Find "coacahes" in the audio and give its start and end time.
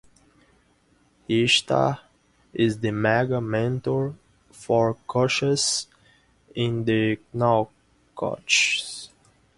5.07-5.85